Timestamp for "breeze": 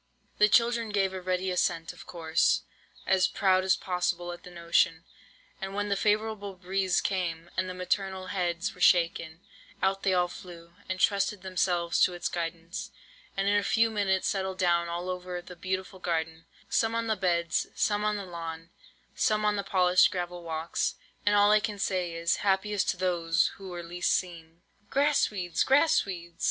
6.55-7.01